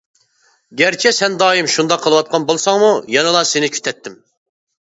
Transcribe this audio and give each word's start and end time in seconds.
گەرچە 0.79 1.11
سەن 1.17 1.35
دائىم 1.43 1.69
شۇنداق 1.75 2.01
قىلىۋاتقان 2.07 2.47
بولساڭمۇ، 2.49 2.91
يەنىلا 3.19 3.47
سېنى 3.51 3.71
كۈتەتتىم. 3.77 4.21